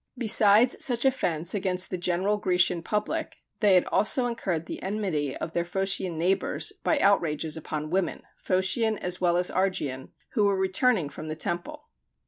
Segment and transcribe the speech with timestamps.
[0.17, 5.53] Besides such offence against the general Grecian public, they had also incurred the enmity of
[5.53, 11.07] their Phocian neighbors by outrages upon women, Phocian as well as Argian, who were returning
[11.07, 11.89] from the temple.